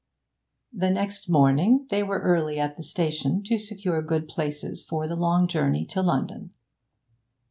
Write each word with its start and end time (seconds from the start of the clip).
The 0.73 0.89
next 0.89 1.29
morning 1.29 1.85
they 1.91 2.01
were 2.01 2.21
early 2.21 2.59
at 2.59 2.75
the 2.75 2.81
station 2.81 3.43
to 3.43 3.59
secure 3.59 4.01
good 4.01 4.27
places 4.27 4.83
for 4.83 5.07
the 5.07 5.15
long 5.15 5.47
journey 5.47 5.85
to 5.85 6.01
London. 6.01 6.55